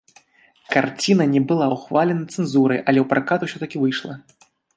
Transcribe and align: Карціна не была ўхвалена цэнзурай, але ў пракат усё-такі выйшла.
Карціна 0.75 1.27
не 1.33 1.41
была 1.51 1.67
ўхвалена 1.75 2.23
цэнзурай, 2.37 2.79
але 2.87 2.99
ў 3.03 3.11
пракат 3.13 3.39
усё-такі 3.51 3.77
выйшла. 3.85 4.13